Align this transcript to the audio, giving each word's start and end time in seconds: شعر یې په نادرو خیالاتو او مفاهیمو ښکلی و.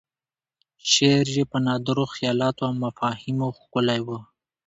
شعر 0.91 1.25
یې 1.35 1.43
په 1.51 1.57
نادرو 1.65 2.05
خیالاتو 2.15 2.61
او 2.67 2.73
مفاهیمو 2.85 3.47
ښکلی 3.59 3.99
و. 4.03 4.09